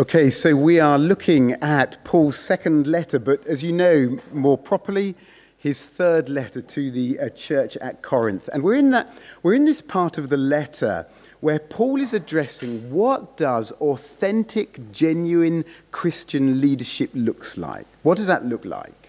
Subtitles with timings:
[0.00, 5.14] Okay, so we are looking at Paul's second letter, but as you know more properly,
[5.58, 8.48] his third letter to the uh, church at Corinth.
[8.50, 11.06] And we're in, that, we're in this part of the letter
[11.40, 17.84] where Paul is addressing what does authentic, genuine Christian leadership looks like.
[18.02, 19.00] What does that look like?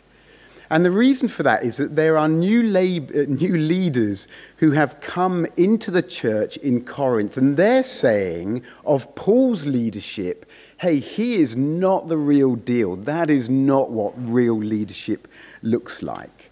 [0.72, 4.28] And the reason for that is that there are new, lab- uh, new leaders
[4.58, 10.46] who have come into the church in Corinth, and they're saying of Paul's leadership
[10.82, 12.96] hey, he is not the real deal.
[12.96, 15.28] That is not what real leadership
[15.62, 16.50] looks like.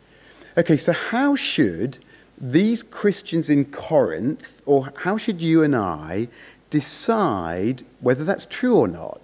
[0.56, 1.98] Okay, so how should
[2.38, 6.28] these Christians in Corinth, or how should you and I
[6.70, 9.20] decide whether that's true or not?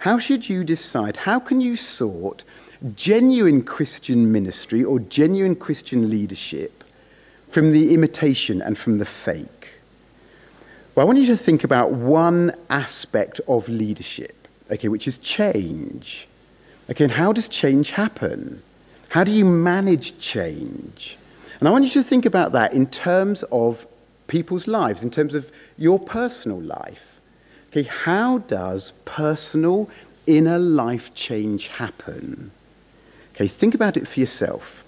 [0.00, 1.16] How should you decide?
[1.16, 2.44] How can you sort
[2.94, 6.84] genuine Christian ministry or genuine Christian leadership
[7.48, 9.57] from the imitation and from the fake?
[10.98, 16.26] Well, I want you to think about one aspect of leadership, okay, which is change.
[16.90, 18.62] Okay, and how does change happen?
[19.10, 21.16] How do you manage change?
[21.60, 23.86] And I want you to think about that in terms of
[24.26, 27.20] people's lives, in terms of your personal life.
[27.68, 29.88] Okay, how does personal
[30.26, 32.50] inner life change happen?
[33.36, 34.84] Okay, think about it for yourself.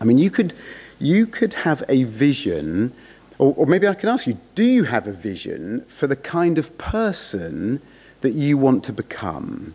[0.00, 0.54] I mean, you could,
[1.00, 2.92] you could have a vision
[3.40, 6.58] or, or maybe I can ask you do you have a vision for the kind
[6.58, 7.80] of person
[8.20, 9.74] that you want to become?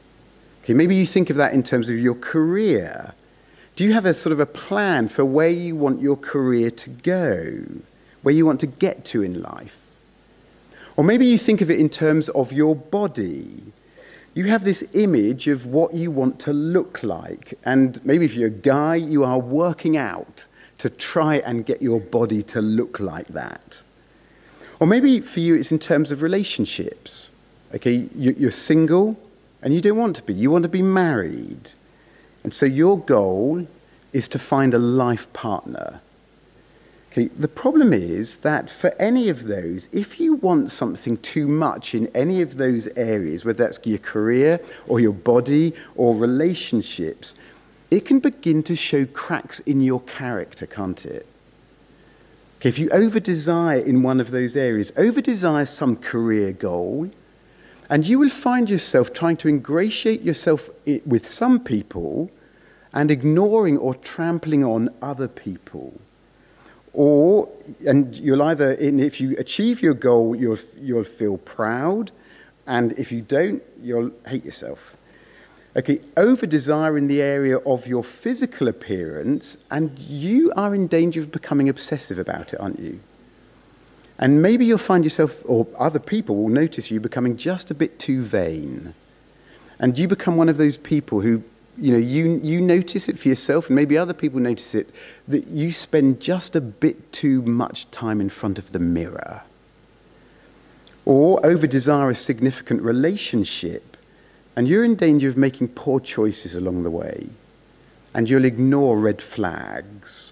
[0.63, 3.15] Okay, maybe you think of that in terms of your career.
[3.75, 6.89] Do you have a sort of a plan for where you want your career to
[6.91, 7.63] go,
[8.21, 9.79] where you want to get to in life?
[10.95, 13.73] Or maybe you think of it in terms of your body.
[14.35, 17.57] You have this image of what you want to look like.
[17.65, 20.45] And maybe if you're a guy, you are working out
[20.77, 23.81] to try and get your body to look like that.
[24.79, 27.31] Or maybe for you, it's in terms of relationships.
[27.73, 29.19] Okay, you're single
[29.61, 31.71] and you don't want to be, you want to be married.
[32.43, 33.67] And so your goal
[34.13, 36.01] is to find a life partner.
[37.11, 41.95] Okay, the problem is that for any of those, if you want something too much
[41.95, 47.33] in any of those areas, whether that's your career or your body or relationships,
[47.91, 51.25] it can begin to show cracks in your character, can't it?
[52.57, 57.09] Okay, if you over desire in one of those areas, over desire some career goal,
[57.89, 60.69] and you will find yourself trying to ingratiate yourself
[61.05, 62.31] with some people
[62.93, 65.93] and ignoring or trampling on other people.
[66.93, 67.49] Or,
[67.85, 72.11] and you'll either, if you achieve your goal, you'll, you'll feel proud,
[72.65, 74.95] and if you don't, you'll hate yourself.
[75.77, 81.19] Okay, over desire in the area of your physical appearance, and you are in danger
[81.19, 83.01] of becoming obsessive about it, aren't you?
[84.17, 87.99] And maybe you'll find yourself, or other people will notice you becoming just a bit
[87.99, 88.93] too vain.
[89.77, 91.43] And you become one of those people who,
[91.77, 94.89] you know, you, you notice it for yourself, and maybe other people notice it,
[95.27, 99.41] that you spend just a bit too much time in front of the mirror.
[101.03, 103.94] Or over desire a significant relationship
[104.55, 107.27] and you're in danger of making poor choices along the way.
[108.13, 110.31] And you'll ignore red flags.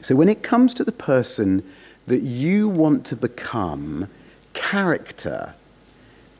[0.00, 1.64] So when it comes to the person
[2.06, 4.08] that you want to become,
[4.52, 5.54] character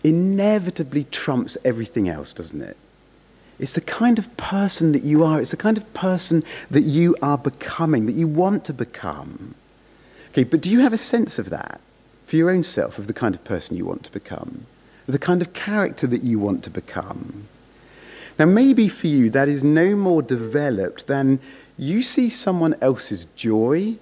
[0.05, 2.77] inevitably trumps everything else, doesn't it?
[3.59, 5.41] It's the kind of person that you are.
[5.41, 9.55] It's the kind of person that you are becoming, that you want to become.
[10.31, 11.81] Okay, but do you have a sense of that
[12.27, 14.67] for your own self, of the kind of person you want to become?
[15.07, 17.49] The kind of character that you want to become.
[18.39, 21.39] Now, maybe for you, that is no more developed than
[21.77, 23.97] you see someone else's joy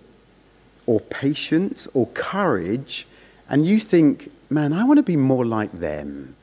[0.87, 3.07] or patience or courage,
[3.49, 6.37] and you think, man, I want to be more like them.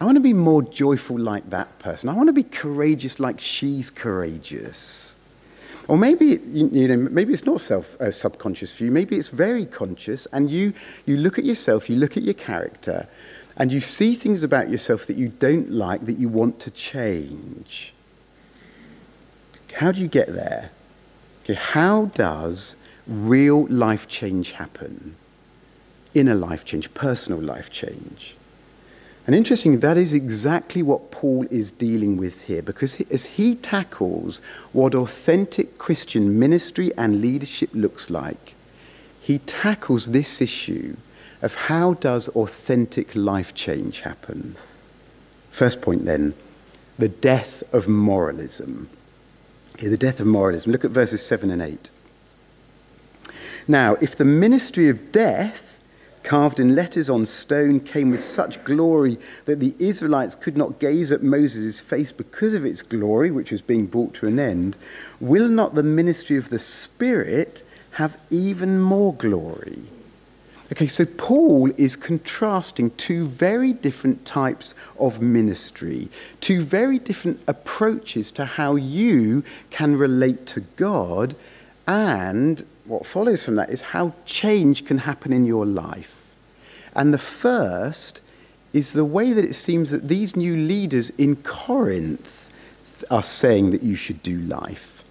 [0.00, 2.08] I want to be more joyful like that person.
[2.08, 5.14] I want to be courageous like she's courageous.
[5.86, 8.90] Or maybe, you, know, maybe it's not self, uh, subconscious for you.
[8.90, 10.72] Maybe it's very conscious, and you,
[11.06, 13.06] you look at yourself, you look at your character,
[13.56, 17.92] and you see things about yourself that you don't like, that you want to change.
[19.74, 20.70] How do you get there?
[21.42, 25.16] Okay, how does real life change happen?
[26.14, 28.36] Inner life change, personal life change.
[29.26, 34.40] And interestingly, that is exactly what Paul is dealing with here, because as he tackles
[34.72, 38.54] what authentic Christian ministry and leadership looks like,
[39.20, 40.96] he tackles this issue
[41.44, 44.56] of how does authentic life change happen.
[45.50, 46.32] First point then,
[46.98, 48.88] the death of moralism.
[49.78, 50.72] The death of moralism.
[50.72, 51.90] Look at verses 7 and 8.
[53.68, 55.78] Now, if the ministry of death
[56.22, 61.12] carved in letters on stone, came with such glory that the Israelites could not gaze
[61.12, 64.78] at Moses' face because of its glory, which was being brought to an end,
[65.20, 67.62] will not the ministry of the Spirit
[67.92, 69.82] have even more glory?
[70.74, 76.08] Okay, so Paul is contrasting two very different types of ministry,
[76.40, 81.36] two very different approaches to how you can relate to God,
[81.86, 86.34] and what follows from that is how change can happen in your life.
[86.96, 88.20] And the first
[88.72, 92.50] is the way that it seems that these new leaders in Corinth
[93.12, 95.04] are saying that you should do life.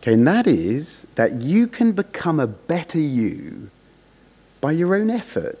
[0.00, 3.70] Okay, and that is that you can become a better you
[4.60, 5.58] by your own effort,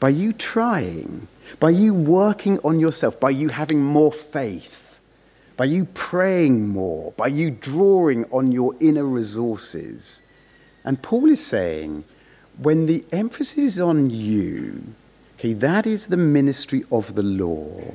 [0.00, 1.28] by you trying,
[1.60, 5.00] by you working on yourself, by you having more faith,
[5.56, 10.22] by you praying more, by you drawing on your inner resources.
[10.84, 12.04] And Paul is saying,
[12.58, 14.82] when the emphasis is on you,
[15.38, 17.94] okay, that is the ministry of the law.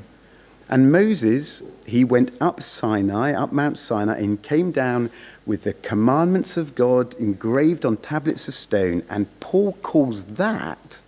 [0.70, 5.10] And Moses, he went up Sinai, up Mount Sinai, and came down
[5.50, 9.02] with the commandments of God engraved on tablets of stone.
[9.10, 11.02] And Paul calls that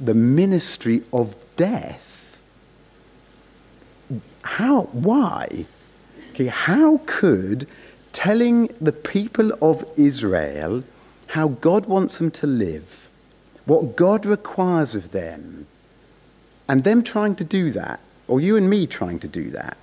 [0.00, 2.40] the ministry of death.
[4.42, 4.82] How?
[4.90, 5.66] Why?
[6.30, 7.68] Okay, how could
[8.12, 10.82] telling the people of Israel
[11.28, 13.08] how God wants them to live,
[13.64, 15.68] what God requires of them,
[16.68, 19.76] and them trying to do that, or you and me trying to do that,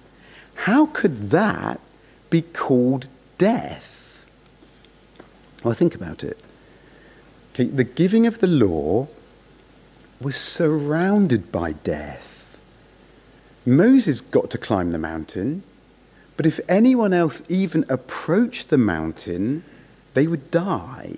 [0.67, 1.79] how could that
[2.29, 4.25] be called death.
[5.63, 6.39] Well, think about it.
[7.53, 9.07] Okay, the giving of the law
[10.21, 12.57] was surrounded by death.
[13.65, 15.63] Moses got to climb the mountain,
[16.37, 19.63] but if anyone else even approached the mountain,
[20.13, 21.15] they would die.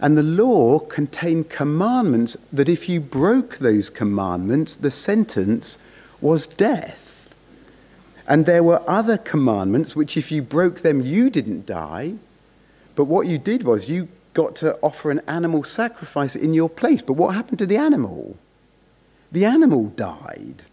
[0.00, 5.78] And the law contained commandments that if you broke those commandments, the sentence
[6.20, 7.07] was death.
[8.28, 12.14] And there were other commandments which, if you broke them, you didn't die.
[12.94, 17.00] But what you did was you got to offer an animal sacrifice in your place.
[17.00, 18.36] But what happened to the animal?
[19.32, 20.64] The animal died.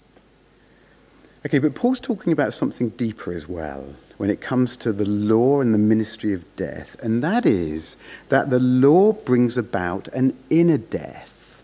[1.45, 5.61] Okay, but Paul's talking about something deeper as well when it comes to the law
[5.61, 7.97] and the ministry of death, and that is
[8.29, 11.61] that the law brings about an inner death.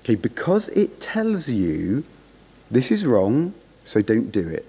[0.00, 2.04] Okay, because it tells you
[2.70, 3.54] this is wrong,
[3.84, 4.66] so don't do it.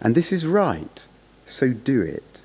[0.00, 1.06] And this is right,
[1.46, 2.40] so do it.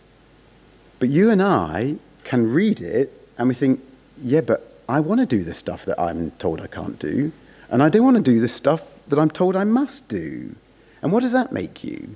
[1.00, 3.82] But you and I can read it and we think,
[4.22, 7.32] yeah, but I want to do the stuff that I'm told I can't do.
[7.70, 10.56] And I don't want to do the stuff that I'm told I must do.
[11.02, 12.16] And what does that make you?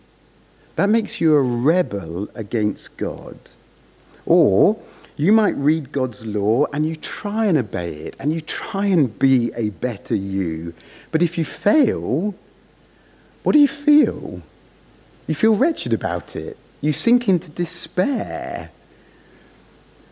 [0.76, 3.38] That makes you a rebel against God.
[4.26, 4.78] Or
[5.18, 9.18] you might read God's law and you try and obey it and you try and
[9.18, 10.74] be a better you.
[11.12, 12.36] But if you fail,
[13.44, 14.42] what do you feel?
[15.27, 16.57] You feel wretched about it.
[16.81, 18.72] You sink into despair.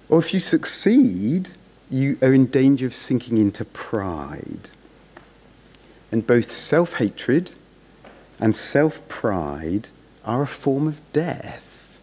[0.09, 1.49] Or if you succeed,
[1.89, 4.69] you are in danger of sinking into pride.
[6.11, 7.51] And both self hatred
[8.39, 9.89] and self pride
[10.25, 11.99] are a form of death,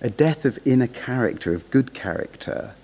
[0.00, 2.74] a death of inner character, of good character.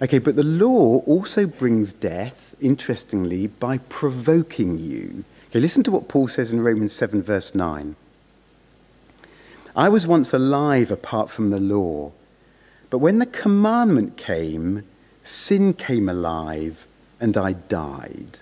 [0.00, 5.24] Okay, but the law also brings death, interestingly, by provoking you.
[5.50, 7.96] Okay, listen to what Paul says in Romans 7, verse 9.
[9.78, 12.10] I was once alive apart from the law,
[12.90, 14.82] but when the commandment came,
[15.22, 16.88] sin came alive
[17.20, 18.40] and I died.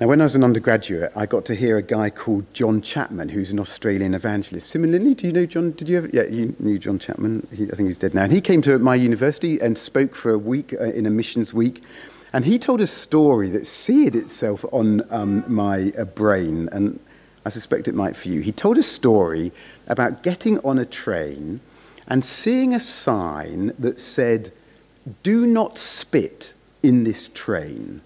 [0.00, 3.28] Now, when I was an undergraduate, I got to hear a guy called John Chapman,
[3.28, 4.68] who's an Australian evangelist.
[4.68, 5.70] Similarly, do you know John?
[5.70, 6.10] Did you ever?
[6.12, 7.46] Yeah, you knew John Chapman.
[7.52, 8.24] He, I think he's dead now.
[8.24, 11.54] And he came to my university and spoke for a week uh, in a missions
[11.54, 11.80] week.
[12.32, 16.68] And he told a story that seared itself on um, my uh, brain.
[16.72, 16.98] And
[17.44, 18.40] I suspect it might for you.
[18.40, 19.52] He told a story
[19.86, 21.60] about getting on a train
[22.06, 24.52] and seeing a sign that said,
[25.22, 28.00] Do not spit in this train.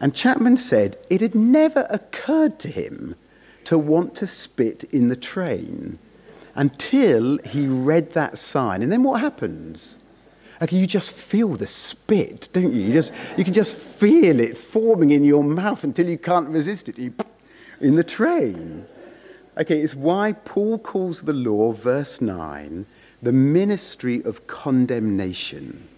[0.00, 3.16] And Chapman said it had never occurred to him
[3.64, 5.98] to want to spit in the train
[6.54, 8.82] until he read that sign.
[8.82, 9.98] And then what happens?
[10.62, 12.82] Okay, you just feel the spit, don't you?
[12.82, 16.88] You, just, you can just feel it forming in your mouth until you can't resist
[16.88, 16.98] it.
[16.98, 17.14] You
[17.80, 18.86] in the train.
[19.58, 22.86] Okay, it's why Paul calls the law, verse 9,
[23.22, 25.88] the ministry of condemnation.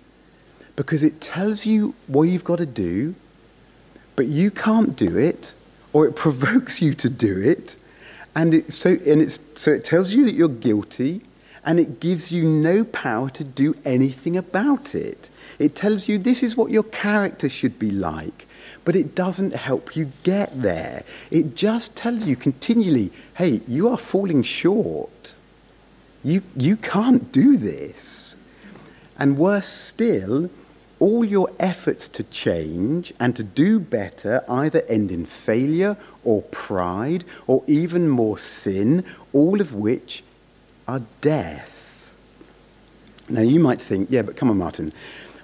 [0.74, 3.14] Because it tells you what you've got to do,
[4.16, 5.54] but you can't do it,
[5.92, 7.76] or it provokes you to do it.
[8.34, 11.22] And, it, so, and it's, so it tells you that you're guilty,
[11.64, 15.28] and it gives you no power to do anything about it.
[15.58, 18.48] It tells you this is what your character should be like,
[18.84, 21.04] but it doesn't help you get there.
[21.30, 25.34] It just tells you continually, hey, you are falling short.
[26.24, 28.36] You, you can't do this.
[29.18, 30.50] And worse still,
[30.98, 37.24] all your efforts to change and to do better either end in failure or pride
[37.46, 40.22] or even more sin, all of which
[40.86, 42.12] are death.
[43.28, 44.92] Now, you might think, yeah, but come on, Martin.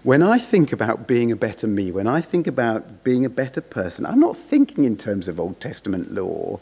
[0.08, 3.60] When I think about being a better me, when I think about being a better
[3.60, 6.60] person, I'm not thinking in terms of Old Testament law.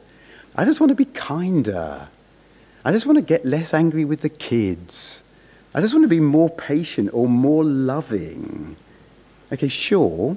[0.56, 2.08] I just want to be kinder.
[2.84, 5.22] I just want to get less angry with the kids.
[5.76, 8.74] I just want to be more patient or more loving.
[9.52, 10.36] Okay, sure,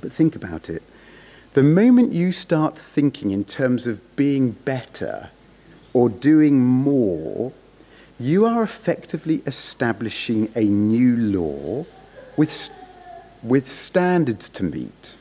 [0.00, 0.82] but think about it.
[1.52, 5.28] The moment you start thinking in terms of being better
[5.92, 7.52] or doing more,
[8.18, 11.84] you are effectively establishing a new law
[12.36, 12.70] with,
[13.42, 15.16] with standards to meet.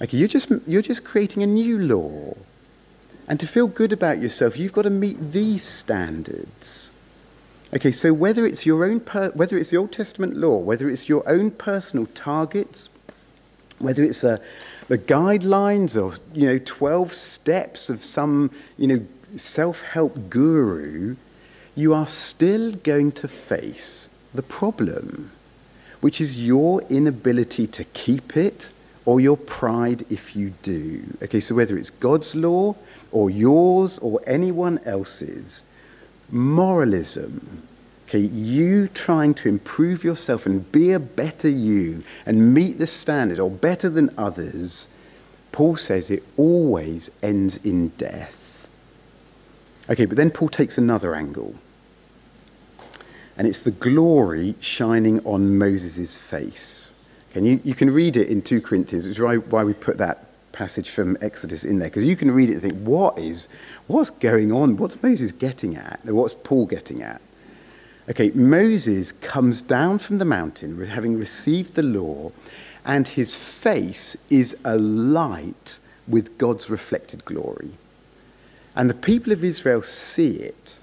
[0.00, 2.36] Okay, you're just, you're just creating a new law.
[3.28, 6.90] And to feel good about yourself, you've got to meet these standards.
[7.74, 11.08] Okay, so whether it's your own, per, whether it's the Old Testament law, whether it's
[11.08, 12.88] your own personal targets,
[13.78, 14.40] whether it's a,
[14.88, 19.06] the guidelines or you know 12 steps of some you know
[19.36, 21.16] self-help guru,
[21.74, 25.30] you are still going to face the problem,
[26.00, 28.70] which is your inability to keep it
[29.04, 31.02] or your pride if you do.
[31.22, 32.74] Okay, so whether it's God's law
[33.10, 35.64] or yours or anyone else's,
[36.30, 37.66] moralism,
[38.06, 43.38] okay, you trying to improve yourself and be a better you and meet the standard
[43.38, 44.88] or better than others,
[45.50, 48.41] Paul says it always ends in death.
[49.90, 51.54] Okay, but then Paul takes another angle.
[53.36, 56.92] And it's the glory shining on Moses' face.
[57.34, 60.26] And you, you can read it in 2 Corinthians, which is why, we put that
[60.52, 63.48] passage from Exodus in there, because you can read it and think, what is,
[63.86, 64.76] what's going on?
[64.76, 66.00] What's Moses getting at?
[66.04, 67.22] What's Paul getting at?
[68.10, 72.32] Okay, Moses comes down from the mountain having received the law,
[72.84, 77.70] and his face is alight with God's reflected glory.
[78.74, 80.80] And the people of Israel see it.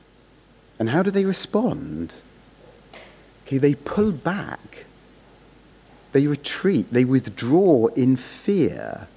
[0.77, 2.15] And how do they respond?
[3.45, 4.85] Okay, they pull back.
[6.11, 6.87] They retreat.
[6.91, 9.07] They withdraw in fear.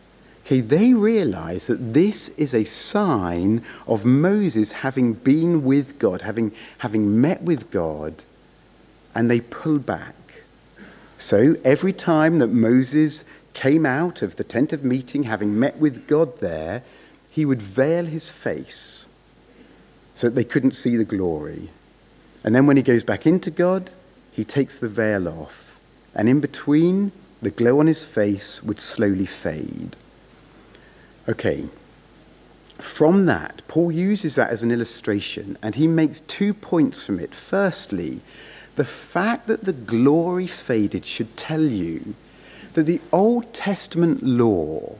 [0.44, 6.52] Okay, they realize that this is a sign of Moses having been with God, having,
[6.78, 8.24] having met with God,
[9.14, 10.14] and they pull back.
[11.16, 13.24] So every time that Moses
[13.54, 16.82] came out of the tent of meeting, having met with God there,
[17.32, 19.08] he would veil his face
[20.12, 21.70] so that they couldn't see the glory.
[22.44, 23.92] And then when he goes back into God,
[24.30, 25.80] he takes the veil off.
[26.14, 27.10] And in between,
[27.40, 29.96] the glow on his face would slowly fade.
[31.26, 31.68] Okay.
[32.78, 37.34] From that, Paul uses that as an illustration, and he makes two points from it.
[37.34, 38.20] Firstly,
[38.76, 42.14] the fact that the glory faded should tell you
[42.74, 44.96] that the Old Testament law,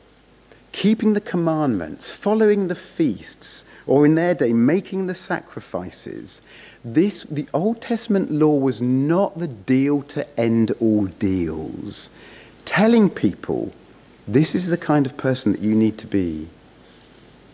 [0.73, 6.43] keeping the commandments, following the feasts, or in their day, making the sacrifices,
[6.85, 12.11] this, the Old Testament law was not the deal to end all deals.
[12.65, 13.73] Telling people
[14.27, 16.49] this is the kind of person that you need to be.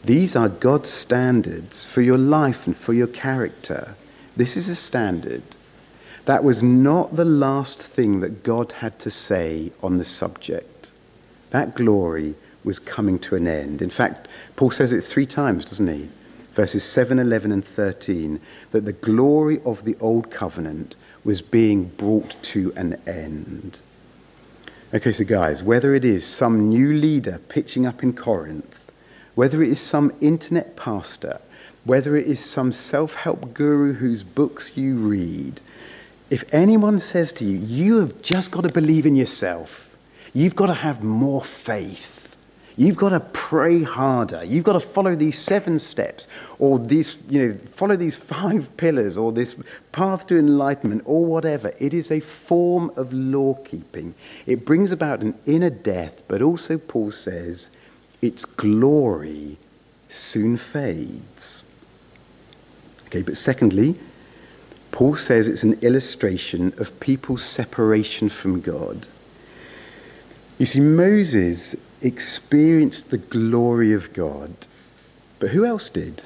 [0.05, 3.95] These are God's standards for your life and for your character.
[4.37, 5.43] This is a standard.
[6.27, 10.91] That was not the last thing that God had to say on the subject.
[11.51, 12.35] That glory
[12.69, 13.81] was coming to an end.
[13.81, 16.11] In fact, Paul says it three times, doesn't he?
[16.53, 18.39] Verses 7, 11, and 13,
[18.73, 20.95] that the glory of the old covenant
[21.25, 23.81] was being brought to an end.
[24.93, 28.93] Okay, so guys, whether it is some new leader pitching up in Corinth,
[29.35, 31.41] whether it is some internet pastor,
[31.85, 35.63] whether it is some self help guru whose books you read,
[36.29, 39.97] if anyone says to you, you have just got to believe in yourself,
[40.35, 42.28] you've got to have more faith,
[42.79, 44.45] You've got to pray harder.
[44.45, 46.29] You've got to follow these seven steps,
[46.61, 49.57] or this, you know, follow these five pillars, or this
[49.91, 51.73] path to enlightenment, or whatever.
[51.81, 54.15] It is a form of law keeping.
[54.47, 57.69] It brings about an inner death, but also, Paul says,
[58.23, 59.59] its glory
[60.09, 61.65] soon fades.
[63.07, 63.97] Okay, but secondly,
[64.93, 69.09] Paul says it's an illustration of people's separation from God.
[70.59, 74.53] You see, Moses experienced the glory of God.
[75.39, 76.23] But who else did?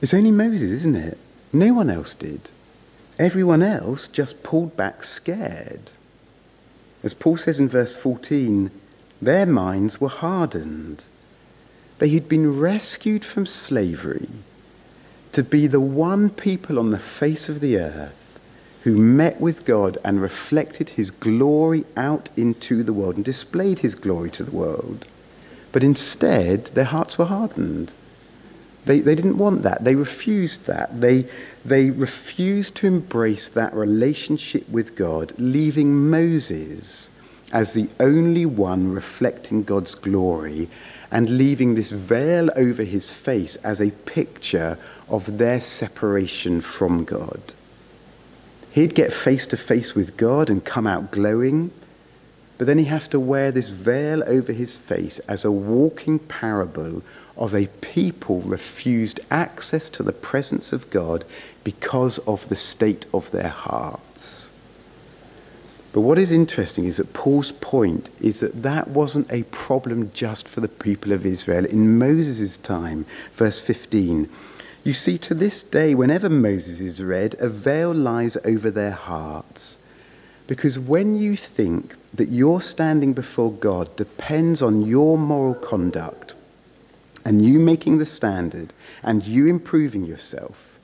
[0.00, 1.18] It's only Moses, isn't it?
[1.52, 2.50] No one else did.
[3.18, 5.90] Everyone else just pulled back scared.
[7.02, 8.70] As Paul says in verse 14,
[9.20, 11.04] their minds were hardened.
[11.98, 14.28] They had been rescued from slavery
[15.32, 18.19] to be the one people on the face of the earth
[18.82, 23.94] who met with God and reflected his glory out into the world and displayed his
[23.94, 25.06] glory to the world.
[25.72, 27.92] But instead, their hearts were hardened.
[28.86, 29.84] They, they didn't want that.
[29.84, 31.00] They refused that.
[31.00, 31.26] They,
[31.64, 37.10] they refused to embrace that relationship with God, leaving Moses
[37.52, 40.68] as the only one reflecting God's glory
[41.10, 47.40] and leaving this veil over his face as a picture of their separation from God.
[48.72, 51.72] He'd get face to face with God and come out glowing,
[52.58, 57.02] but then he has to wear this veil over his face as a walking parable
[57.36, 61.24] of a people refused access to the presence of God
[61.64, 64.50] because of the state of their hearts.
[65.92, 70.46] But what is interesting is that Paul's point is that that wasn't a problem just
[70.46, 71.64] for the people of Israel.
[71.64, 74.28] In Moses' time, verse 15,
[74.82, 79.76] you see, to this day, whenever Moses is read, a veil lies over their hearts.
[80.46, 86.34] Because when you think that your standing before God depends on your moral conduct,
[87.24, 88.72] and you making the standard
[89.02, 90.78] and you improving yourself,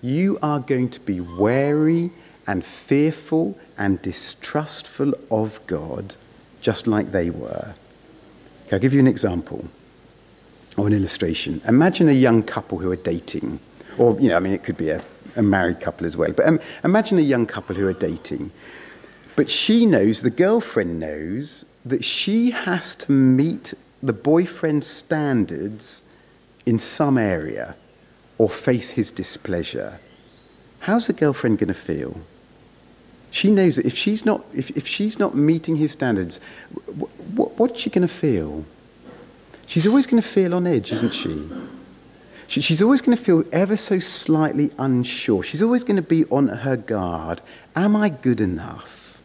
[0.00, 2.10] you are going to be wary
[2.46, 6.16] and fearful and distrustful of God,
[6.60, 7.74] just like they were.
[8.66, 9.68] Okay, I'll give you an example
[10.76, 11.60] or an illustration.
[11.66, 13.60] Imagine a young couple who are dating,
[13.98, 15.02] or, you know, I mean, it could be a,
[15.36, 18.50] a married couple as well, but um, imagine a young couple who are dating.
[19.36, 26.02] But she knows, the girlfriend knows, that she has to meet the boyfriend's standards
[26.66, 27.74] in some area
[28.38, 29.98] or face his displeasure,
[30.80, 32.20] how's the girlfriend going to feel?
[33.30, 36.38] She knows that if she's not, if, if she's not meeting his standards,
[37.34, 38.64] what, what's she going to feel?
[39.72, 41.48] She's always going to feel on edge, isn't she?
[42.46, 42.60] she?
[42.60, 45.42] She's always going to feel ever so slightly unsure.
[45.42, 47.40] She's always going to be on her guard.
[47.74, 49.18] Am I good enough?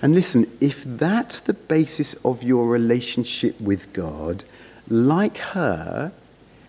[0.00, 4.44] And listen, if that's the basis of your relationship with God,
[4.88, 6.12] like her,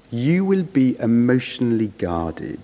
[0.09, 2.59] you will be emotionally guarded.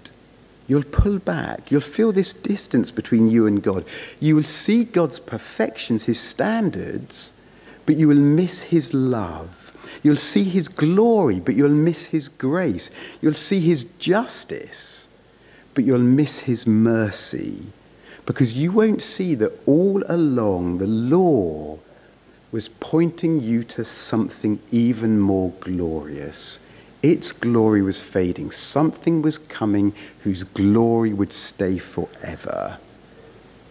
[0.67, 1.69] You'll pull back.
[1.69, 3.85] You'll feel this distance between you and God.
[4.19, 7.39] You will see God's perfections, his standards,
[7.85, 9.64] but you will miss his love.
[10.05, 12.91] You'll see his glory, but you'll miss his grace.
[13.21, 15.09] You'll see his justice,
[15.73, 17.63] but you'll miss his mercy
[18.27, 21.79] because you won't see that all along the law
[22.51, 26.59] was pointing you to something even more glorious.
[27.01, 28.51] Its glory was fading.
[28.51, 32.77] Something was coming whose glory would stay forever.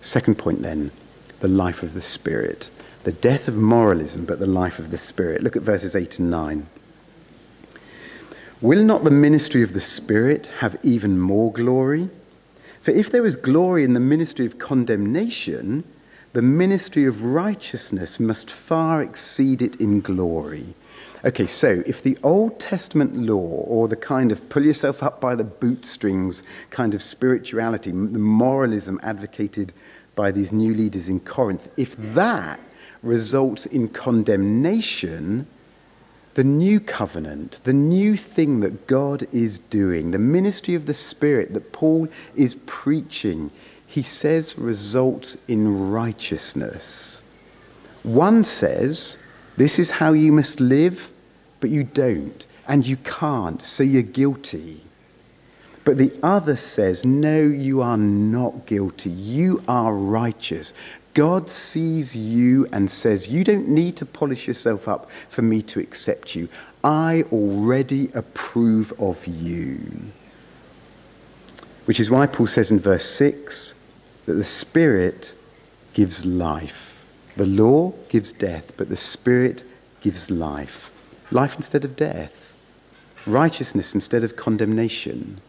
[0.01, 0.91] Second point, then,
[1.39, 2.71] the life of the Spirit.
[3.05, 5.43] The death of moralism, but the life of the Spirit.
[5.43, 6.67] Look at verses 8 and 9.
[8.63, 12.09] Will not the ministry of the Spirit have even more glory?
[12.81, 15.85] For if there is glory in the ministry of condemnation,
[16.33, 20.75] the ministry of righteousness must far exceed it in glory.
[21.27, 25.35] Okay, so if the Old Testament law, or the kind of pull yourself up by
[25.35, 29.75] the bootstrings kind of spirituality, the moralism advocated
[30.15, 32.15] by these new leaders in Corinth, if hmm.
[32.15, 32.61] that
[33.05, 35.47] results in condemnation,
[36.35, 41.55] the new covenant, the new thing that God is doing, the ministry of the Spirit
[41.55, 43.51] that Paul is preaching,
[43.87, 47.23] he says results in righteousness.
[48.03, 49.17] One says,
[49.57, 51.11] This is how you must live,
[51.61, 54.81] but you don't, and you can't, so you're guilty.
[55.85, 59.11] But the other says, No, you are not guilty.
[59.11, 60.73] You are righteous.
[61.15, 65.81] God sees you and says, You don't need to polish yourself up for me to
[65.81, 66.49] accept you.
[66.83, 69.79] I already approve of you.
[71.85, 73.75] Which is why Paul says in verse 6
[74.27, 75.35] that the Spirit
[75.93, 77.05] gives life.
[77.37, 79.65] The law gives death, but the Spirit
[80.01, 80.91] gives life.
[81.31, 82.55] Life instead of death,
[83.27, 85.41] righteousness instead of condemnation.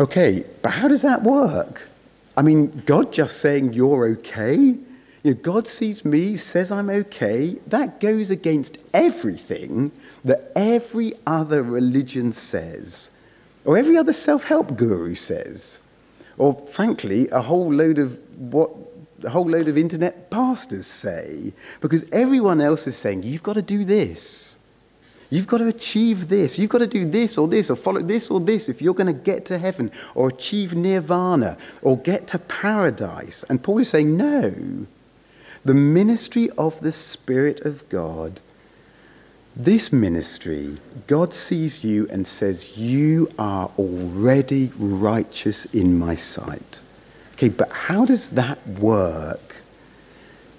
[0.00, 1.88] Okay, but how does that work?
[2.36, 4.80] I mean, God just saying you're okay, you
[5.24, 9.92] know, God sees me, says I'm okay, that goes against everything
[10.24, 13.10] that every other religion says,
[13.64, 15.80] or every other self help guru says,
[16.38, 18.70] or frankly, a whole load of what
[19.24, 23.62] a whole load of internet pastors say, because everyone else is saying, you've got to
[23.62, 24.58] do this.
[25.32, 26.58] You've got to achieve this.
[26.58, 29.06] You've got to do this or this or follow this or this if you're going
[29.06, 33.42] to get to heaven or achieve nirvana or get to paradise.
[33.48, 34.54] And Paul is saying, no.
[35.64, 38.42] The ministry of the Spirit of God,
[39.56, 46.82] this ministry, God sees you and says, You are already righteous in my sight.
[47.36, 49.56] Okay, but how does that work?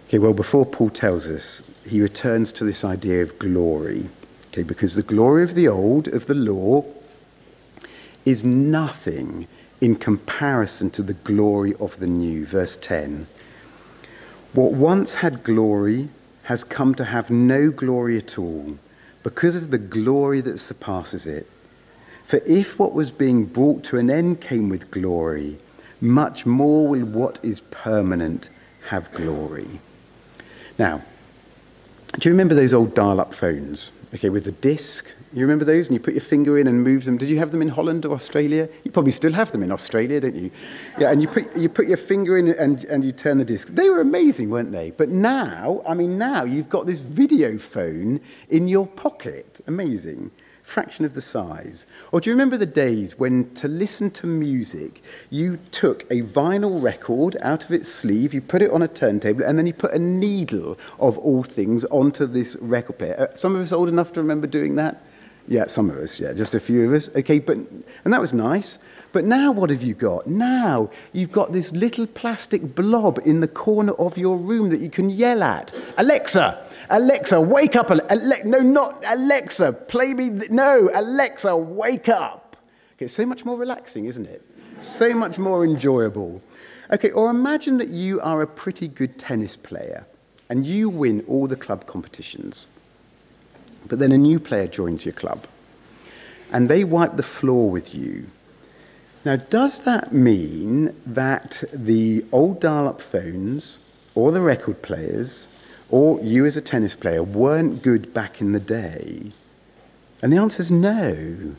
[0.08, 4.10] Okay, well, before Paul tells us, he returns to this idea of glory.
[4.54, 6.86] Okay, because the glory of the old, of the law,
[8.24, 9.48] is nothing
[9.82, 12.46] in comparison to the glory of the new.
[12.46, 13.26] Verse 10.
[14.54, 16.10] What once had glory
[16.44, 18.78] has come to have no glory at all
[19.24, 21.50] because of the glory that surpasses it.
[22.24, 25.58] For if what was being brought to an end came with glory,
[26.00, 28.52] much more will what is permanent
[28.90, 29.82] have glory.
[30.78, 31.02] Now,
[32.20, 33.92] do you remember those old dial up phones?
[34.14, 35.10] Okay, with the disc.
[35.34, 35.88] You remember those?
[35.88, 37.18] And you put your finger in and move them.
[37.18, 38.70] Did you have them in Holland or Australia?
[38.84, 40.52] You probably still have them in Australia, don't you?
[41.00, 43.70] Yeah, and you put, you put your finger in and, and you turn the disc.
[43.70, 44.92] They were amazing, weren't they?
[44.92, 49.62] But now, I mean, now you've got this video phone in your pocket.
[49.66, 50.30] Amazing
[50.74, 51.86] fraction of the size.
[52.12, 56.82] Or do you remember the days when to listen to music, you took a vinyl
[56.82, 59.94] record out of its sleeve, you put it on a turntable, and then you put
[59.94, 63.16] a needle of all things onto this record player?
[63.20, 65.04] Uh, some of us old enough to remember doing that?
[65.48, 67.16] Yeah, some of us, yeah, just a few of us.
[67.16, 68.80] Okay, but, and that was nice.
[69.12, 70.26] But now what have you got?
[70.26, 74.90] Now you've got this little plastic blob in the corner of your room that you
[74.90, 75.72] can yell at.
[75.98, 77.90] Alexa, Alexa, wake up.
[77.90, 80.30] Ale- no, not Alexa, play me.
[80.30, 82.56] Th- no, Alexa, wake up.
[82.96, 84.44] Okay, so much more relaxing, isn't it?
[84.80, 86.40] So much more enjoyable.
[86.92, 90.06] Okay, or imagine that you are a pretty good tennis player
[90.50, 92.68] and you win all the club competitions.
[93.88, 95.48] But then a new player joins your club
[96.52, 98.28] and they wipe the floor with you.
[99.26, 103.80] Now, does that mean that the old dial up phones
[104.14, 105.50] or the record players
[105.94, 109.32] or you as a tennis player weren't good back in the day?
[110.24, 111.56] And the answer is no.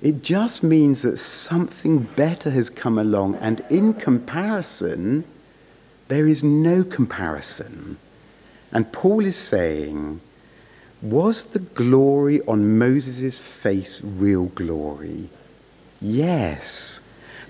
[0.00, 5.24] It just means that something better has come along, and in comparison,
[6.06, 7.96] there is no comparison.
[8.70, 10.20] And Paul is saying,
[11.02, 15.30] was the glory on Moses' face real glory?
[16.00, 17.00] Yes.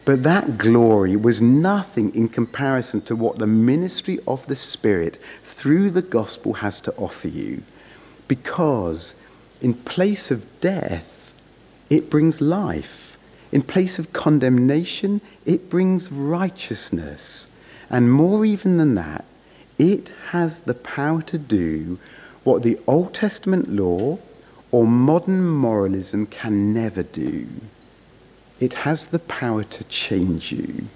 [0.04, 5.90] But that glory was nothing in comparison to what the ministry of the Spirit through
[5.90, 7.62] the gospel has to offer you.
[8.28, 9.14] Because
[9.62, 11.32] in place of death,
[11.88, 13.16] it brings life.
[13.50, 17.46] In place of condemnation, it brings righteousness.
[17.88, 19.24] And more even than that,
[19.78, 21.98] it has the power to do
[22.42, 24.18] what the Old Testament law
[24.70, 27.46] or modern moralism can never do.
[28.60, 30.86] It has the power to change you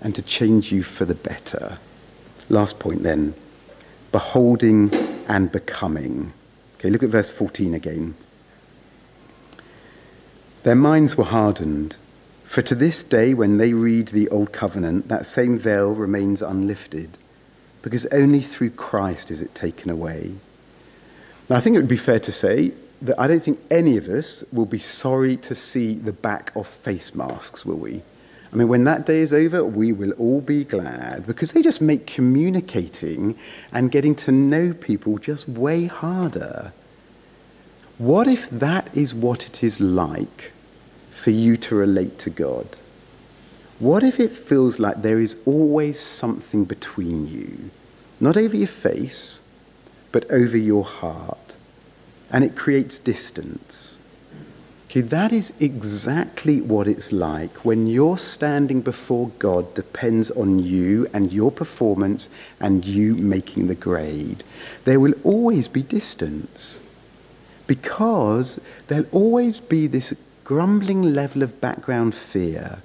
[0.00, 1.78] and to change you for the better.
[2.48, 3.34] Last point then
[4.12, 4.90] beholding
[5.28, 6.32] and becoming.
[6.76, 8.14] Okay, look at verse 14 again.
[10.62, 11.96] Their minds were hardened,
[12.44, 17.18] for to this day, when they read the Old Covenant, that same veil remains unlifted,
[17.82, 20.32] because only through Christ is it taken away.
[21.50, 24.08] Now, I think it would be fair to say that I don't think any of
[24.08, 28.02] us will be sorry to see the back of face masks, will we?
[28.52, 31.80] I mean, when that day is over, we will all be glad because they just
[31.80, 33.36] make communicating
[33.72, 36.72] and getting to know people just way harder.
[37.98, 40.52] What if that is what it is like
[41.10, 42.78] for you to relate to God?
[43.78, 47.70] What if it feels like there is always something between you,
[48.20, 49.42] not over your face,
[50.12, 51.45] but over your heart,
[52.30, 53.98] and it creates distance?
[54.88, 61.06] Okay, that is exactly what it's like when your standing before God depends on you
[61.12, 62.28] and your performance
[62.60, 64.42] and you making the grade.
[64.84, 66.80] There will always be distance
[67.66, 72.78] because there'll always be this grumbling level of background fear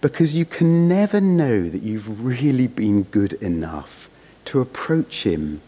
[0.00, 4.10] because you can never know that you've really been good enough
[4.46, 5.60] to approach Him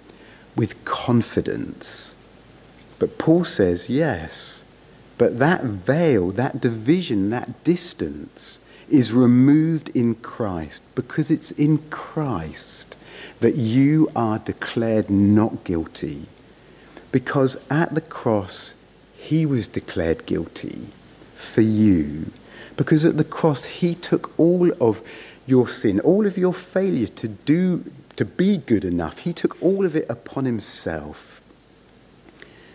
[0.56, 2.14] with confidence.
[3.02, 4.62] But Paul says, yes
[5.18, 12.96] but that veil, that division, that distance is removed in Christ because it's in Christ
[13.40, 16.26] that you are declared not guilty.
[17.10, 18.74] Because at the cross,
[19.16, 20.88] he was declared guilty
[21.36, 22.32] for you.
[22.76, 25.02] Because at the cross, he took all of
[25.46, 27.84] your sin, all of your failure to do,
[28.16, 29.20] to be good enough.
[29.20, 31.31] He took all of it upon himself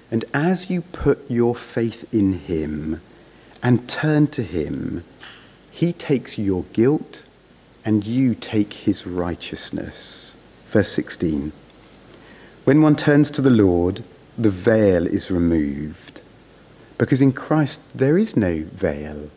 [0.09, 3.01] And as you put your faith in him
[3.61, 5.03] and turn to him,
[5.71, 7.25] he takes your guilt
[7.83, 10.35] and you take his righteousness.
[10.69, 11.51] Verse 16.
[12.63, 14.03] When one turns to the Lord,
[14.37, 16.21] the veil is removed.
[16.97, 19.29] Because in Christ there is no veil.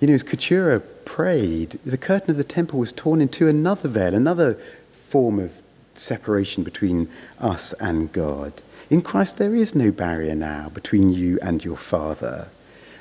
[0.00, 4.14] You know, as Keturah prayed, the curtain of the temple was torn into another veil,
[4.14, 4.58] another
[4.90, 5.52] form of
[5.94, 7.08] separation between
[7.38, 8.52] us and God.
[8.88, 12.48] In Christ, there is no barrier now between you and your Father.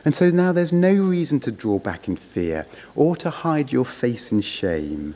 [0.04, 3.86] And so now there's no reason to draw back in fear or to hide your
[3.86, 5.16] face in shame.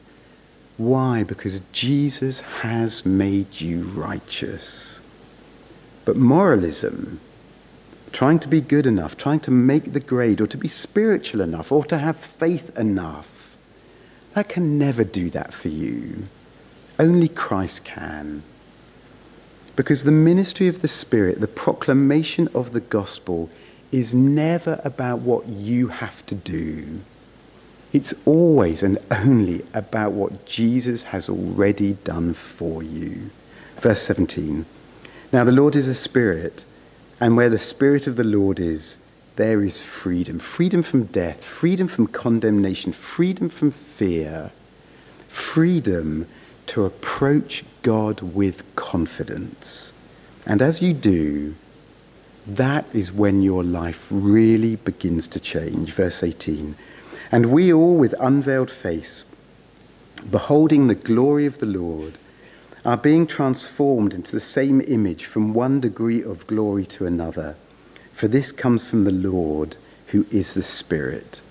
[0.78, 1.24] Why?
[1.24, 5.02] Because Jesus has made you righteous.
[6.06, 7.20] But moralism,
[8.12, 11.72] trying to be good enough, trying to make the grade, or to be spiritual enough,
[11.72, 13.56] or to have faith enough,
[14.34, 16.24] that can never do that for you.
[16.98, 18.44] Only Christ can.
[19.80, 23.50] Because the ministry of the Spirit, the proclamation of the gospel,
[23.94, 27.00] is never about what you have to do.
[27.94, 33.30] It's always and only about what Jesus has already done for you.
[33.78, 34.66] Verse 17.
[35.32, 36.66] Now the Lord is a spirit,
[37.22, 38.98] and where the spirit of the Lord is,
[39.38, 40.40] there is freedom.
[40.40, 44.52] Freedom from death, freedom from condemnation, freedom from fear,
[45.30, 46.28] freedom
[46.68, 49.94] to approach God with confidence.
[50.46, 51.56] And as you do,
[52.48, 55.94] that is when your life really begins to change.
[55.94, 56.76] Verse 18.
[57.32, 59.26] And we all, with unveiled face,
[60.30, 62.18] beholding the glory of the Lord,
[62.86, 67.56] are being transformed into the same image from one degree of glory to another.
[68.14, 69.76] For this comes from the Lord,
[70.08, 71.42] who is the Spirit.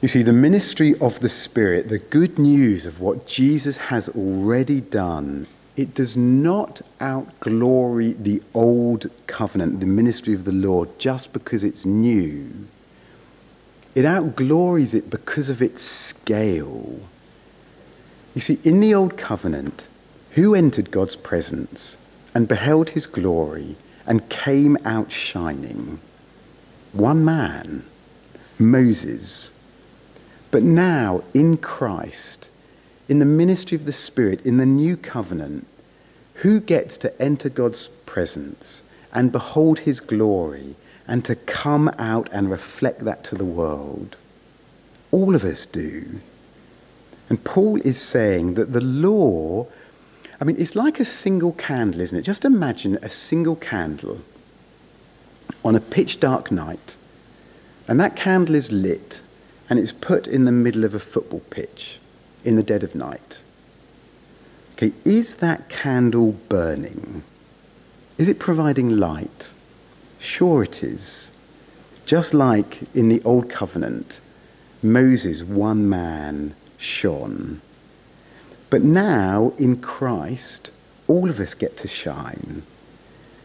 [0.00, 4.80] You see, the ministry of the Spirit, the good news of what Jesus has already
[4.80, 11.62] done, it does not outglory the old covenant, the ministry of the Lord, just because
[11.62, 12.50] it's new.
[13.94, 17.00] It outglories it because of its scale.
[18.34, 19.86] You see, in the old covenant,
[20.32, 21.98] who entered God's presence
[22.34, 25.98] and beheld his glory and came out shining?
[26.92, 27.84] One man,
[28.58, 29.52] Moses.
[30.50, 32.48] But now, in Christ,
[33.08, 35.66] in the ministry of the Spirit, in the new covenant,
[36.34, 38.82] who gets to enter God's presence
[39.12, 44.16] and behold his glory and to come out and reflect that to the world?
[45.12, 46.20] All of us do.
[47.28, 49.66] And Paul is saying that the law,
[50.40, 52.22] I mean, it's like a single candle, isn't it?
[52.22, 54.20] Just imagine a single candle
[55.64, 56.96] on a pitch dark night,
[57.86, 59.20] and that candle is lit
[59.70, 61.98] and it's put in the middle of a football pitch
[62.44, 63.40] in the dead of night.
[64.72, 67.22] Okay, is that candle burning?
[68.18, 69.52] Is it providing light?
[70.18, 71.32] Sure, it is.
[72.04, 74.20] Just like in the Old Covenant,
[74.82, 77.60] Moses, one man, shone.
[78.70, 80.72] But now, in Christ,
[81.06, 82.62] all of us get to shine.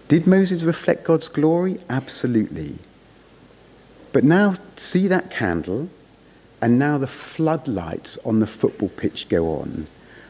[0.07, 1.79] Did Moses reflect God's glory?
[1.89, 2.75] Absolutely.
[4.13, 5.89] But now, see that candle?
[6.61, 9.87] And now the floodlights on the football pitch go on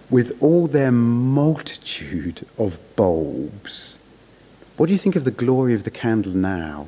[0.09, 3.99] with all their multitude of bulbs.
[4.77, 6.87] What do you think of the glory of the candle now?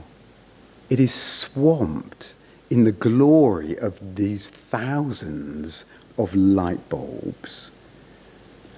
[0.89, 2.33] It is swamped
[2.69, 5.85] in the glory of these thousands
[6.17, 7.71] of light bulbs.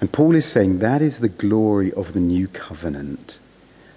[0.00, 3.38] And Paul is saying that is the glory of the new covenant.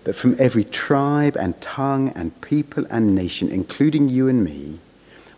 [0.04, 4.80] That from every tribe and tongue and people and nation, including you and me,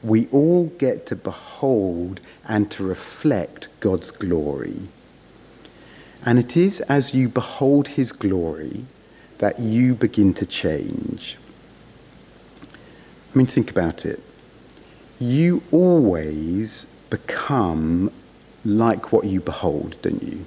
[0.03, 4.81] we all get to behold and to reflect God's glory.
[6.25, 8.85] And it is as you behold his glory
[9.37, 11.37] that you begin to change.
[13.33, 14.21] I mean, think about it.
[15.19, 18.11] You always become
[18.63, 20.45] like what you behold, don't you?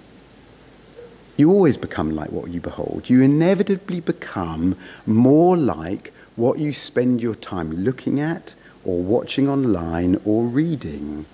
[1.37, 3.09] You always become like what you behold.
[3.09, 8.55] You inevitably become more like what you spend your time looking at
[8.89, 11.27] or watching online or reading.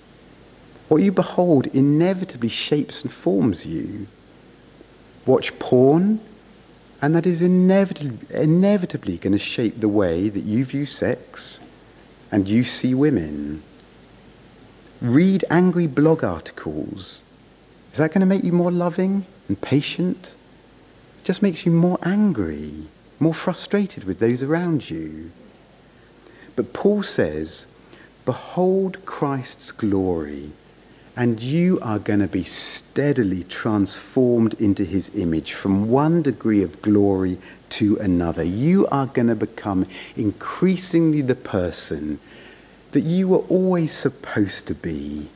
[0.89, 4.07] What you behold inevitably shapes and forms you.
[5.25, 6.19] Watch porn,
[7.01, 11.61] and that is inevitably, inevitably going to shape the way that you view sex
[12.29, 13.63] and you see women.
[14.99, 17.23] Read angry blog articles.
[17.93, 20.35] Is that going to make you more loving and patient?
[21.19, 22.73] It just makes you more angry,
[23.17, 25.31] more frustrated with those around you.
[26.55, 27.67] But Paul says,
[28.25, 30.51] Behold Christ's glory
[31.17, 36.81] And you are going to be steadily transformed into his image from one degree of
[36.81, 37.37] glory
[37.69, 38.43] to another.
[38.43, 39.85] You are going to become
[40.17, 42.19] increasingly the person
[42.91, 45.29] that you were always supposed to be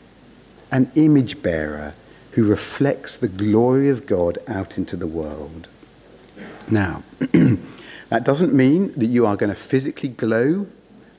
[0.70, 1.94] an image bearer
[2.34, 5.70] who reflects the glory of God out into the world.
[6.70, 7.04] Now,
[8.10, 10.68] that doesn't mean that you are going to physically glow,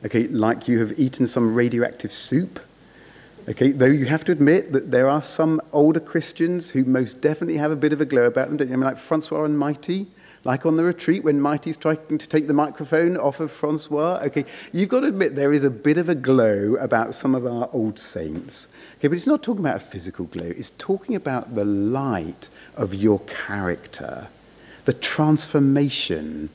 [0.04, 2.60] okay, like you have eaten some radioactive soup.
[3.48, 7.56] Okay, though you have to admit that there are some older Christians who most definitely
[7.56, 8.74] have a bit of a glow about them, don't you?
[8.74, 10.06] I mean, like Francois and Mighty,
[10.44, 14.20] like on the retreat when Mighty's trying to take the microphone off of Francois.
[14.24, 17.46] Okay, you've got to admit there is a bit of a glow about some of
[17.46, 18.68] our old saints.
[18.98, 22.94] Okay, but it's not talking about a physical glow, it's talking about the light of
[22.94, 24.28] your character,
[24.84, 26.50] the transformation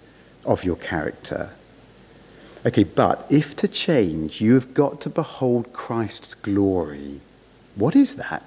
[0.45, 1.51] of your character.
[2.65, 7.19] Okay, but if to change, you have got to behold Christ's glory.
[7.75, 8.43] What is that?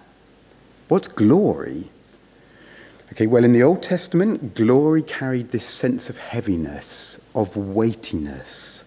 [0.88, 1.84] What's glory?
[3.12, 8.84] Okay, well, in the Old Testament, glory carried this sense of heaviness, of weightiness.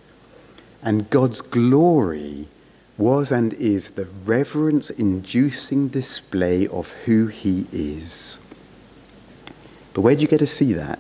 [0.84, 2.50] And God's glory
[2.98, 8.38] was and is the reverence inducing display of who He is.
[9.94, 11.00] But where do you get to see that?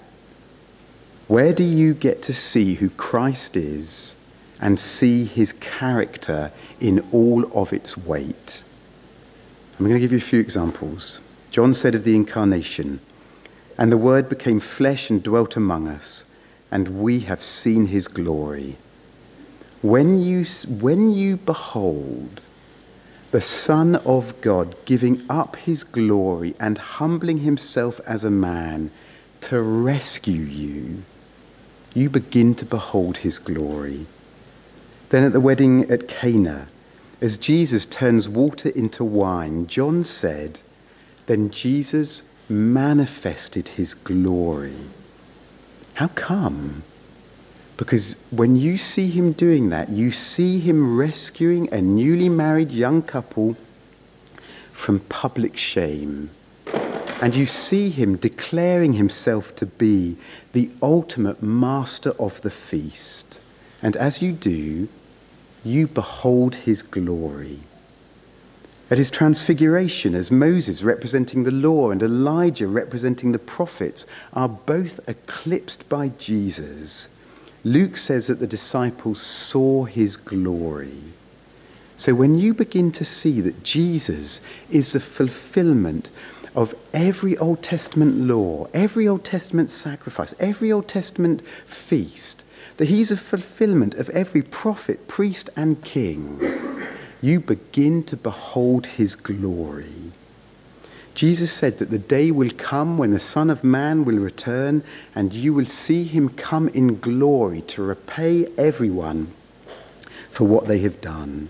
[1.27, 4.20] Where do you get to see who Christ is
[4.61, 8.63] and see His character in all of its weight?
[9.77, 11.19] I'm going to give you a few examples.
[11.49, 12.99] John said of the incarnation,
[13.77, 16.25] and the Word became flesh and dwelt among us,
[16.71, 18.77] and we have seen his glory.
[19.81, 22.43] When you, when you behold
[23.31, 28.91] the Son of God giving up his glory and humbling himself as a man
[29.41, 31.03] to rescue you,
[31.93, 34.05] you begin to behold his glory.
[35.11, 36.69] Then at the wedding at Cana,
[37.19, 40.61] as Jesus turns water into wine, John said,
[41.25, 44.85] Then Jesus manifested his glory.
[45.95, 46.83] How come?
[47.75, 53.01] Because when you see him doing that, you see him rescuing a newly married young
[53.01, 53.57] couple
[54.71, 56.29] from public shame.
[57.21, 60.15] And you see him declaring himself to be
[60.53, 63.41] the ultimate master of the feast.
[63.81, 64.87] And as you do,
[65.63, 67.59] you behold his glory.
[68.89, 74.99] At his transfiguration, as Moses representing the law and Elijah representing the prophets are both
[75.07, 77.07] eclipsed by Jesus,
[77.63, 80.97] Luke says that the disciples saw his glory.
[81.95, 86.09] So when you begin to see that Jesus is the fulfillment
[86.55, 92.43] of every Old Testament law, every Old Testament sacrifice, every Old Testament feast,
[92.77, 96.39] that he's a fulfillment of every prophet, priest, and king
[97.21, 100.11] you begin to behold his glory.
[101.13, 105.33] Jesus said that the day will come when the Son of Man will return and
[105.33, 109.27] you will see him come in glory to repay everyone
[110.29, 111.49] for what they have done.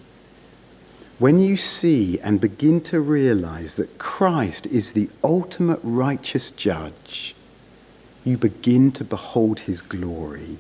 [1.19, 7.35] When you see and begin to realize that Christ is the ultimate righteous judge,
[8.25, 10.57] you begin to behold his glory.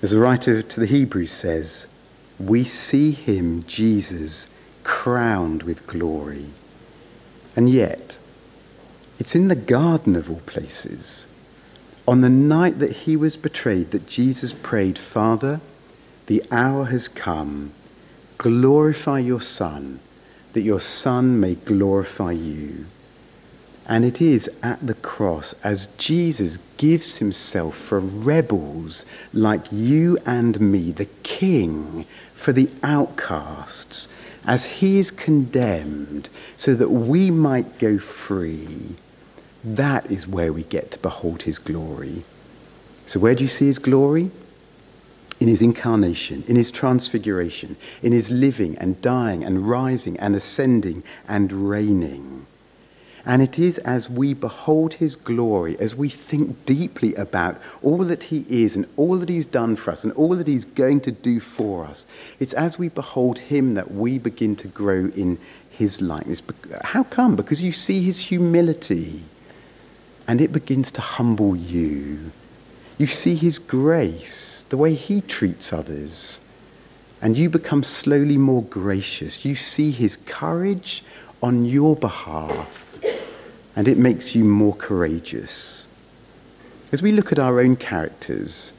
[0.00, 1.88] As the writer to the Hebrews says,
[2.38, 4.46] we see him, Jesus,
[4.84, 6.46] crowned with glory.
[7.56, 8.16] And yet,
[9.18, 11.26] it's in the garden of all places,
[12.06, 15.60] on the night that he was betrayed, that Jesus prayed, Father,
[16.26, 17.72] the hour has come.
[18.38, 19.98] Glorify your Son,
[20.52, 22.86] that your Son may glorify you.
[23.88, 30.60] And it is at the cross as Jesus gives himself for rebels like you and
[30.60, 34.06] me, the King, for the outcasts,
[34.46, 38.96] as he is condemned, so that we might go free.
[39.64, 42.24] That is where we get to behold his glory.
[43.06, 44.30] So, where do you see his glory?
[45.40, 51.04] In his incarnation, in his transfiguration, in his living and dying and rising and ascending
[51.26, 52.46] and reigning.
[53.28, 58.22] And it is as we behold his glory, as we think deeply about all that
[58.24, 61.12] he is and all that he's done for us and all that he's going to
[61.12, 62.06] do for us,
[62.40, 65.38] it's as we behold him that we begin to grow in
[65.70, 66.42] his likeness.
[66.84, 67.36] How come?
[67.36, 69.20] Because you see his humility
[70.26, 72.32] and it begins to humble you.
[72.96, 76.40] You see his grace, the way he treats others,
[77.20, 79.44] and you become slowly more gracious.
[79.44, 81.04] You see his courage
[81.42, 82.87] on your behalf
[83.78, 85.86] and it makes you more courageous.
[86.90, 88.72] As we look at our own characters,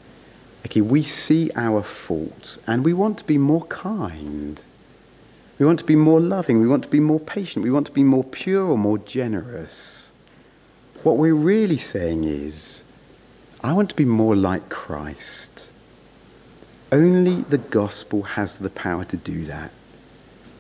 [0.66, 4.62] okay, we see our faults and we want to be more kind.
[5.58, 6.60] We want to be more loving.
[6.60, 7.64] We want to be more patient.
[7.64, 10.12] We want to be more pure or more generous.
[11.04, 12.84] What we're really saying is,
[13.64, 15.70] I want to be more like Christ.
[16.92, 19.72] Only the gospel has the power to do that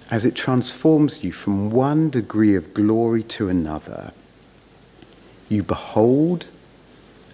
[0.09, 4.13] as it transforms you from one degree of glory to another.
[5.49, 6.47] You behold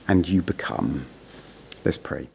[0.08, 1.06] and you become.
[1.84, 2.30] Let's pray.